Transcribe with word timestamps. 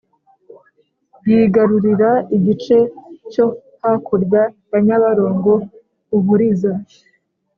yigarurira 1.29 2.09
igice 2.37 2.77
cyo 3.31 3.45
hakurya 3.81 4.41
ya 4.71 4.77
nyabarongo 4.85 5.53
(u 6.17 6.19
buriza) 6.25 6.71